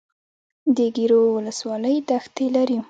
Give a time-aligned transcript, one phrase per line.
[0.75, 2.77] د ګیرو ولسوالۍ دښتې لري